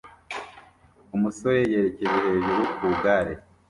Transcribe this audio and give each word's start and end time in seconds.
Umusore 1.15 1.59
yerekeje 1.71 2.17
hejuru 2.27 2.61
ku 2.75 2.81
igare 2.91 3.33